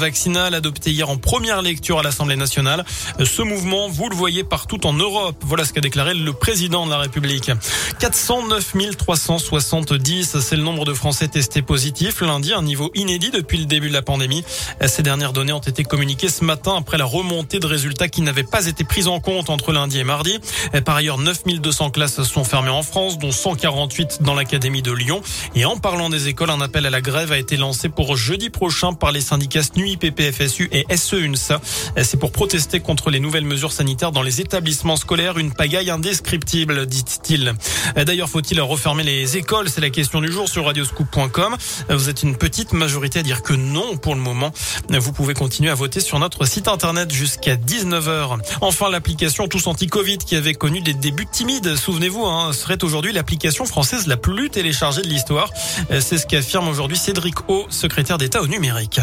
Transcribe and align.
vaccinal 0.00 0.54
adopté 0.54 0.92
hier 0.92 1.10
en 1.10 1.16
première 1.16 1.60
lecture 1.60 1.98
à 1.98 2.04
l'Assemblée 2.04 2.36
nationale. 2.36 2.84
Ce 3.24 3.42
mouvement, 3.42 3.88
vous 3.88 4.08
le 4.08 4.14
voyez 4.14 4.44
partout 4.44 4.86
en 4.86 4.92
Europe. 4.92 5.34
Voilà 5.44 5.64
ce 5.64 5.72
qu'a 5.72 5.80
déclaré 5.80 6.14
le 6.14 6.32
président 6.32 6.86
de 6.86 6.92
la 6.92 6.98
République. 6.98 7.50
409 7.98 8.96
370, 8.96 10.38
c'est 10.38 10.54
le 10.54 10.62
nombre 10.62 10.84
de 10.84 10.94
Français 10.94 11.26
testés 11.26 11.62
positifs 11.62 12.20
lundi, 12.20 12.52
un 12.52 12.62
niveau 12.62 12.92
inédit 12.94 13.32
depuis 13.32 13.58
le 13.58 13.64
début 13.64 13.88
de 13.88 13.92
la 13.92 14.02
pandémie. 14.02 14.44
Ces 14.86 15.02
dernières 15.02 15.32
données 15.32 15.52
ont 15.52 15.58
été 15.58 15.82
communiquées 15.82 16.28
ce 16.28 16.44
matin 16.44 16.76
après 16.78 16.96
la 16.96 17.04
remontée 17.04 17.58
de 17.58 17.66
résultats 17.66 18.06
qui 18.06 18.22
n'avaient 18.22 18.44
pas 18.44 18.66
été 18.66 18.84
pris 18.84 19.08
en 19.08 19.18
compte 19.18 19.50
entre 19.50 19.72
lundi 19.72 19.98
et 19.98 20.04
mardi. 20.04 20.38
Par 20.84 20.94
ailleurs, 20.94 21.18
9200 21.18 21.90
classes 21.90 22.22
sont 22.22 22.44
fermées 22.44 22.70
en 22.70 22.84
France, 22.84 23.18
dont 23.18 23.32
148 23.32 24.22
dans 24.22 24.36
l'Académie 24.36 24.82
de 24.82 24.92
Lyon. 24.92 25.22
Et 25.56 25.64
en 25.64 25.76
parlant 25.76 26.08
des 26.08 26.28
écoles, 26.28 26.50
un 26.50 26.60
appel 26.60 26.86
à 26.86 26.90
la 26.90 27.00
grève 27.00 27.32
a 27.32 27.38
été 27.38 27.56
lancé 27.56 27.88
pour 27.88 28.16
jeudi 28.16 28.48
prochain 28.48 28.92
par 28.92 29.10
les 29.10 29.22
syndicats 29.22 29.64
SNUI 29.88 29.92
IPPFSU 29.92 30.68
et 30.72 30.96
SEUNSA. 30.96 31.60
C'est 32.02 32.18
pour 32.18 32.32
protester 32.32 32.80
contre 32.80 33.10
les 33.10 33.20
nouvelles 33.20 33.44
mesures 33.44 33.72
sanitaires 33.72 34.12
dans 34.12 34.22
les 34.22 34.40
établissements 34.40 34.96
scolaires. 34.96 35.38
Une 35.38 35.52
pagaille 35.52 35.90
indescriptible, 35.90 36.86
dit-il. 36.86 37.54
D'ailleurs, 37.96 38.28
faut-il 38.28 38.60
refermer 38.60 39.02
les 39.02 39.36
écoles? 39.36 39.68
C'est 39.68 39.80
la 39.80 39.90
question 39.90 40.20
du 40.20 40.30
jour 40.30 40.48
sur 40.48 40.66
radioscoop.com. 40.66 41.56
Vous 41.88 42.08
êtes 42.08 42.22
une 42.22 42.36
petite 42.36 42.72
majorité 42.72 43.20
à 43.20 43.22
dire 43.22 43.42
que 43.42 43.54
non 43.54 43.96
pour 43.96 44.14
le 44.14 44.20
moment. 44.20 44.52
Vous 44.90 45.12
pouvez 45.12 45.34
continuer 45.34 45.70
à 45.70 45.74
voter 45.74 46.00
sur 46.00 46.18
notre 46.18 46.44
site 46.44 46.68
internet 46.68 47.12
jusqu'à 47.12 47.56
19h. 47.56 48.38
Enfin, 48.60 48.90
l'application 48.90 49.48
Tous 49.48 49.66
Anti-Covid 49.66 50.18
qui 50.18 50.36
avait 50.36 50.54
connu 50.54 50.80
des 50.80 50.94
débuts 50.94 51.26
timides, 51.30 51.76
souvenez-vous, 51.76 52.24
hein, 52.24 52.52
serait 52.52 52.82
aujourd'hui 52.84 53.12
l'application 53.12 53.64
française 53.64 54.06
la 54.06 54.16
plus 54.16 54.50
téléchargée 54.50 55.02
de 55.02 55.08
l'histoire. 55.08 55.50
C'est 56.00 56.18
ce 56.18 56.26
qu'affirme 56.26 56.68
aujourd'hui 56.68 56.96
Cédric 56.96 57.48
O, 57.48 57.66
secrétaire 57.70 58.18
d'État 58.18 58.42
au 58.42 58.46
numérique. 58.46 59.00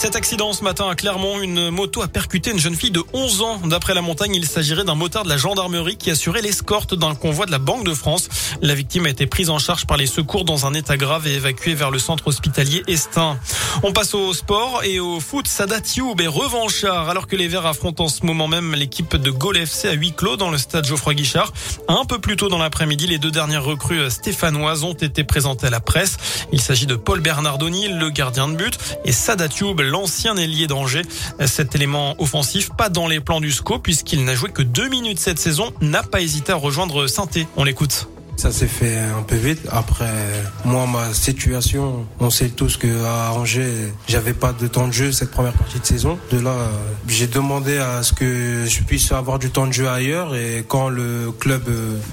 Cet 0.00 0.16
accident 0.16 0.54
ce 0.54 0.64
matin 0.64 0.88
à 0.88 0.94
Clermont, 0.94 1.42
une 1.42 1.68
moto 1.68 2.00
a 2.00 2.08
percuté 2.08 2.52
une 2.52 2.58
jeune 2.58 2.74
fille 2.74 2.90
de 2.90 3.02
11 3.12 3.42
ans. 3.42 3.60
D'après 3.66 3.92
la 3.92 4.00
montagne, 4.00 4.34
il 4.34 4.46
s'agirait 4.46 4.84
d'un 4.84 4.94
motard 4.94 5.24
de 5.24 5.28
la 5.28 5.36
gendarmerie 5.36 5.98
qui 5.98 6.10
assurait 6.10 6.40
l'escorte 6.40 6.94
d'un 6.94 7.14
convoi 7.14 7.44
de 7.44 7.50
la 7.50 7.58
Banque 7.58 7.84
de 7.84 7.92
France. 7.92 8.30
La 8.62 8.74
victime 8.74 9.04
a 9.04 9.10
été 9.10 9.26
prise 9.26 9.50
en 9.50 9.58
charge 9.58 9.86
par 9.86 9.98
les 9.98 10.06
secours 10.06 10.46
dans 10.46 10.64
un 10.64 10.72
état 10.72 10.96
grave 10.96 11.26
et 11.28 11.34
évacuée 11.34 11.74
vers 11.74 11.90
le 11.90 11.98
centre 11.98 12.28
hospitalier 12.28 12.82
Estin. 12.88 13.38
On 13.82 13.92
passe 13.92 14.14
au 14.14 14.32
sport 14.32 14.80
et 14.84 15.00
au 15.00 15.20
foot. 15.20 15.46
Sadat 15.46 15.82
Youb 15.94 16.18
est 16.18 16.26
revanchard 16.26 17.10
alors 17.10 17.26
que 17.26 17.36
les 17.36 17.48
Verts 17.48 17.66
affrontent 17.66 18.04
en 18.04 18.08
ce 18.08 18.24
moment 18.24 18.48
même 18.48 18.74
l'équipe 18.74 19.16
de 19.16 19.30
Gaulle 19.30 19.58
FC 19.58 19.86
à 19.86 19.92
huis 19.92 20.14
clos 20.14 20.38
dans 20.38 20.50
le 20.50 20.56
stade 20.56 20.86
Geoffroy 20.86 21.12
Guichard. 21.12 21.52
Un 21.88 22.06
peu 22.06 22.18
plus 22.18 22.36
tôt 22.36 22.48
dans 22.48 22.56
l'après-midi, 22.56 23.06
les 23.06 23.18
deux 23.18 23.30
dernières 23.30 23.64
recrues 23.64 24.10
stéphanoises 24.10 24.82
ont 24.82 24.94
été 24.94 25.24
présentées 25.24 25.66
à 25.66 25.70
la 25.70 25.80
presse. 25.80 26.16
Il 26.52 26.60
s'agit 26.62 26.86
de 26.86 26.96
Paul 26.96 27.20
Bernardoni, 27.20 27.88
le 27.88 28.08
gardien 28.08 28.48
de 28.48 28.54
but, 28.54 28.78
et 29.04 29.12
Sadat 29.12 29.48
l'ancien 29.90 30.36
ailier 30.36 30.66
d'Angers. 30.66 31.02
Cet 31.46 31.74
élément 31.74 32.14
offensif, 32.18 32.70
pas 32.76 32.88
dans 32.88 33.06
les 33.06 33.20
plans 33.20 33.40
du 33.40 33.52
SCO 33.52 33.78
puisqu'il 33.78 34.24
n'a 34.24 34.34
joué 34.34 34.50
que 34.50 34.62
deux 34.62 34.88
minutes 34.88 35.18
cette 35.18 35.38
saison, 35.38 35.72
n'a 35.80 36.02
pas 36.02 36.20
hésité 36.22 36.52
à 36.52 36.56
rejoindre 36.56 37.06
saint 37.06 37.28
On 37.56 37.64
l'écoute. 37.64 38.08
Ça 38.40 38.52
s'est 38.52 38.68
fait 38.68 38.96
un 38.96 39.22
peu 39.22 39.36
vite. 39.36 39.60
Après, 39.70 40.06
moi, 40.64 40.86
ma 40.86 41.12
situation, 41.12 42.06
on 42.20 42.30
sait 42.30 42.48
tous 42.48 42.78
que 42.78 42.88
à 43.04 43.34
Angers, 43.34 43.92
j'avais 44.08 44.32
pas 44.32 44.54
de 44.54 44.66
temps 44.66 44.88
de 44.88 44.94
jeu 44.94 45.12
cette 45.12 45.30
première 45.30 45.52
partie 45.52 45.78
de 45.78 45.84
saison. 45.84 46.18
De 46.32 46.38
là, 46.40 46.54
j'ai 47.06 47.26
demandé 47.26 47.76
à 47.76 48.02
ce 48.02 48.14
que 48.14 48.64
je 48.66 48.82
puisse 48.82 49.12
avoir 49.12 49.38
du 49.38 49.50
temps 49.50 49.66
de 49.66 49.72
jeu 49.72 49.90
ailleurs. 49.90 50.34
Et 50.34 50.64
quand 50.66 50.88
le 50.88 51.32
club 51.38 51.64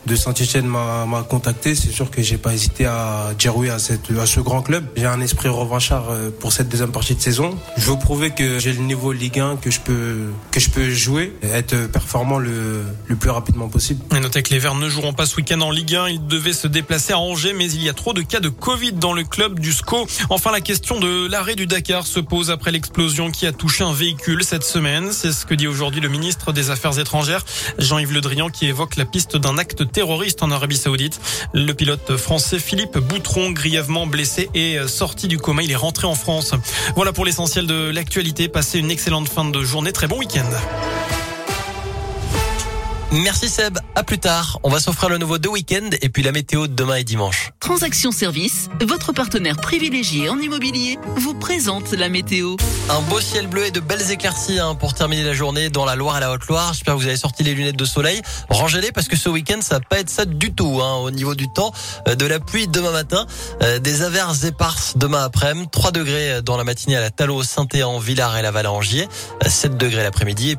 de 0.05 0.16
Saint-Etienne 0.17 0.67
m'a 0.67 1.23
contacté, 1.30 1.75
c'est 1.75 1.92
sûr 1.92 2.11
que 2.11 2.22
j'ai 2.22 2.38
pas 2.38 2.53
hésité 2.53 2.88
à 2.88 3.30
dire 3.39 3.55
oui 3.55 3.70
à, 3.70 3.80
cette, 3.80 4.11
à 4.11 4.25
ce 4.25 4.42
grand 4.42 4.61
club. 4.61 4.83
J'ai 4.98 5.05
un 5.05 5.22
esprit 5.22 5.48
revanchard 5.48 6.09
euh, 6.09 6.30
pour 6.38 6.52
cette 6.52 6.67
deuxième 6.67 6.92
partie 6.92 7.16
de 7.16 7.22
saison. 7.22 7.58
Je 7.78 7.89
veux 7.89 8.00
prouver 8.00 8.31
que 8.31 8.59
j'ai 8.59 8.73
le 8.73 8.81
niveau 8.81 9.14
Ligue 9.14 9.39
1, 9.39 9.55
que 9.55 9.72
je 9.72 9.80
peux, 9.80 10.17
que 10.52 10.59
je 10.59 10.70
peux 10.72 10.89
jouer, 10.89 11.31
et 11.42 11.48
être 11.48 11.89
performant 11.89 12.38
le, 12.38 12.83
le 13.05 13.16
plus 13.16 13.30
rapidement 13.30 13.70
possible. 13.70 14.03
Et 14.14 14.20
notez 14.20 14.44
que 14.44 14.50
les 14.50 14.59
Verts 14.59 14.75
ne 14.75 14.89
joueront 14.89 15.14
pas 15.14 15.25
ce 15.25 15.38
week-end 15.38 15.61
en 15.61 15.71
Ligue 15.71 15.95
1 15.95 16.17
devait 16.17 16.54
se 16.54 16.67
déplacer 16.67 17.14
à 17.14 17.20
Angers, 17.20 17.54
mais 17.54 17.66
il 17.66 17.83
y 17.83 17.89
a 17.89 17.94
trop 17.94 18.14
de 18.14 18.22
cas 18.22 18.39
de 18.39 18.50
Covid 18.50 18.94
dans 18.94 19.14
le 19.14 19.23
club 19.23 19.60
du 19.60 19.72
SCO. 19.72 20.08
Enfin, 20.30 20.52
la 20.52 20.61
question 20.61 21.00
de 21.00 21.28
l'arrêt 21.28 21.55
du 21.55 21.67
Dakar 21.67 22.08
se 22.08 22.20
pose 22.20 22.52
après 22.52 22.72
l'explosion 22.72 23.32
qui 23.32 23.45
a 23.45 23.52
touché 23.52 23.83
un 23.83 23.94
véhicule 23.94 24.44
cette 24.44 24.64
semaine. 24.64 25.11
C'est 25.11 25.32
ce 25.32 25.45
que 25.45 25.54
dit 25.54 25.67
aujourd'hui 25.67 26.02
le 26.02 26.10
ministre 26.10 26.52
des 26.52 26.70
Affaires 26.70 26.98
étrangères, 27.00 27.45
Jean-Yves 27.78 28.14
Le 28.14 28.22
Drian, 28.22 28.50
qui 28.50 28.67
évoque 28.67 28.95
la 28.95 29.05
piste 29.05 29.38
d'un 29.38 29.58
acte 29.58 29.92
terroriste 29.92 30.44
en 30.44 30.52
Arabie 30.52 30.78
Saoudite. 30.78 31.20
Le 31.54 31.72
pilote 31.73 32.17
français 32.17 32.60
Philippe 32.60 32.98
Boutron, 32.98 33.52
grièvement 33.52 34.08
blessé, 34.08 34.49
est 34.54 34.88
sorti 34.88 35.28
du 35.28 35.38
coma. 35.38 35.64
Il 35.64 35.72
est 35.72 35.76
rentré 35.76 36.08
en 36.08 36.16
France. 36.16 36.54
Voilà 36.95 37.14
pour 37.14 37.26
l'essentiel 37.26 37.67
de 37.67 37.89
l'actualité. 37.89 38.48
Passez 38.48 38.80
une 38.80 38.92
excellente 38.92 39.30
fin 39.30 39.45
de 39.45 39.64
journée. 39.64 39.92
Très 39.92 40.08
bon 40.08 40.17
week-end. 40.17 40.45
Merci 43.10 43.48
Seb, 43.48 43.80
à 43.95 44.04
plus 44.04 44.20
tard. 44.20 44.60
On 44.64 44.70
va 44.70 44.82
s'offrir 44.82 45.08
le 45.08 45.18
nouveau 45.18 45.38
de 45.38 45.48
week-end 45.48 45.90
et 46.02 46.10
puis 46.10 46.23
la 46.23 46.34
météo 46.34 46.68
de 46.68 46.73
demain 46.73 46.95
et 46.95 47.06
dimanche. 47.06 47.52
Transaction 47.62 48.12
Service, 48.12 48.68
votre 48.82 49.14
partenaire 49.14 49.56
privilégié 49.56 50.28
en 50.28 50.38
immobilier, 50.38 51.00
vous 51.16 51.34
présente 51.34 51.94
la 51.94 52.10
météo. 52.10 52.58
Un 52.90 53.00
beau 53.04 53.22
ciel 53.22 53.48
bleu 53.48 53.66
et 53.66 53.72
de 53.72 53.80
belles 53.80 54.12
éclaircies 54.12 54.60
hein, 54.60 54.76
pour 54.76 54.94
terminer 54.94 55.23
la 55.23 55.34
journée 55.34 55.70
dans 55.70 55.86
la 55.86 55.96
Loire 55.96 56.17
et 56.17 56.20
la 56.20 56.34
Haute-Loire. 56.34 56.73
J'espère 56.73 56.96
que 56.96 57.00
vous 57.00 57.08
avez 57.08 57.16
sorti 57.16 57.44
les 57.44 57.54
lunettes 57.54 57.78
de 57.78 57.86
soleil. 57.86 58.22
Rangez-les 58.50 58.92
parce 58.92 59.08
que 59.08 59.16
ce 59.16 59.30
week-end, 59.30 59.60
ça 59.62 59.76
va 59.76 59.82
pas 59.90 60.00
être 60.00 60.10
ça 60.10 60.26
du 60.26 60.54
tout 60.54 60.82
hein, 60.84 60.96
au 60.96 61.10
niveau 61.10 61.34
du 61.34 61.48
temps. 61.48 61.72
Euh, 62.10 62.16
de 62.16 62.26
la 62.26 62.42
pluie 62.42 62.67
demain 62.67 62.92
matin, 62.92 63.26
euh, 63.64 63.80
des 63.80 64.02
averses 64.02 64.44
éparses 64.44 64.98
demain 64.98 65.23
après-midi, 65.23 65.70
3 65.72 65.92
degrés 65.92 66.42
dans 66.42 66.58
la 66.58 66.66
matinée 66.66 66.98
à 66.98 67.02
la 67.02 67.10
Talo, 67.10 67.42
Saint-Éan, 67.42 68.00
Villars 68.00 68.38
et 68.38 68.42
la 68.42 68.52
Valangier, 68.52 69.08
7 69.46 69.78
degrés 69.78 70.04
l'après-midi. 70.04 70.56